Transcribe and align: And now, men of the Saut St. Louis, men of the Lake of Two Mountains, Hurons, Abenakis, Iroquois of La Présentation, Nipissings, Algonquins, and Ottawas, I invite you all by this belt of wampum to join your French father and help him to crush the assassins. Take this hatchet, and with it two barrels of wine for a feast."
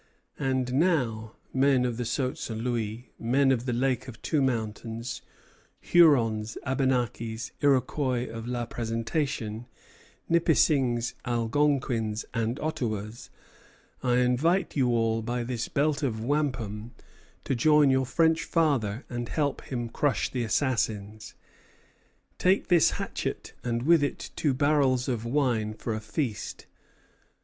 And 0.39 0.73
now, 0.73 1.33
men 1.53 1.85
of 1.85 1.97
the 1.97 2.05
Saut 2.05 2.35
St. 2.35 2.59
Louis, 2.59 3.11
men 3.19 3.51
of 3.51 3.67
the 3.67 3.71
Lake 3.71 4.07
of 4.07 4.19
Two 4.23 4.41
Mountains, 4.41 5.21
Hurons, 5.79 6.57
Abenakis, 6.65 7.51
Iroquois 7.61 8.27
of 8.27 8.47
La 8.47 8.65
Présentation, 8.65 9.67
Nipissings, 10.27 11.13
Algonquins, 11.23 12.25
and 12.33 12.59
Ottawas, 12.59 13.29
I 14.01 14.17
invite 14.21 14.75
you 14.75 14.87
all 14.89 15.21
by 15.21 15.43
this 15.43 15.67
belt 15.67 16.01
of 16.01 16.23
wampum 16.23 16.95
to 17.43 17.53
join 17.53 17.91
your 17.91 18.07
French 18.07 18.43
father 18.43 19.05
and 19.07 19.29
help 19.29 19.61
him 19.65 19.85
to 19.85 19.93
crush 19.93 20.31
the 20.31 20.43
assassins. 20.43 21.35
Take 22.39 22.69
this 22.69 22.89
hatchet, 22.97 23.53
and 23.63 23.83
with 23.83 24.01
it 24.01 24.31
two 24.35 24.55
barrels 24.55 25.07
of 25.07 25.25
wine 25.25 25.75
for 25.75 25.93
a 25.93 25.99
feast." 26.01 26.65